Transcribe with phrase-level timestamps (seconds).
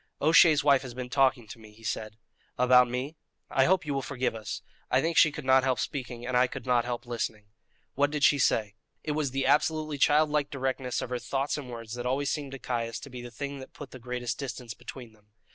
[0.19, 2.17] "O'Shea's wife has been talking to me," he said.
[2.57, 3.17] "About me?"
[3.51, 4.63] "I hope you will forgive us.
[4.89, 7.49] I think she could not help speaking, and I could not help listening."
[7.93, 11.93] "What did she say?" It was the absolutely childlike directness of her thoughts and words
[11.93, 15.13] that always seemed to Caius to be the thing that put the greatest distance between
[15.13, 15.27] them.